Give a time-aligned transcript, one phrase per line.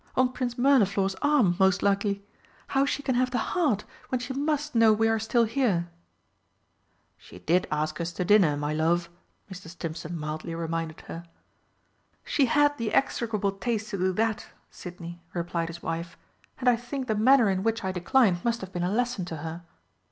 [0.15, 2.25] On Prince Mirliflor's arm, most likely!
[2.69, 5.89] How she can have the heart when she must know we are still here!"
[7.19, 9.09] "She did ask us to dinner, my love,"
[9.51, 9.67] Mr.
[9.67, 11.23] Stimpson mildly reminded her.
[12.23, 16.17] "She had the execrable taste to do that, Sidney," replied his wife,
[16.57, 19.35] "and I think the manner in which I declined must have been a lesson to
[19.35, 19.61] her....